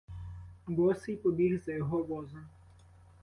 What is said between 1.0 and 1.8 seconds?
побіг за